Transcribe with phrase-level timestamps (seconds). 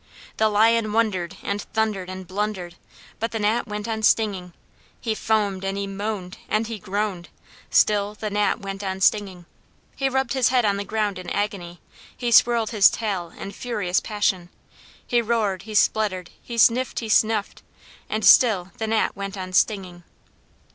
[0.37, 2.73] The Lion wondered, and thundered, and blundered
[3.19, 4.51] but the Gnat went on stinging;
[4.99, 7.29] he foamed, and he moaned, and he groaned
[7.69, 9.45] still the Gnat went on stinging;
[9.95, 11.81] he rubbed his head on the ground in agony,
[12.17, 14.49] he swirled his tail in furious passion,
[15.05, 17.61] he roared, he spluttered, he sniffed, he snuffed
[18.09, 20.01] and still the Gnat went on stinging.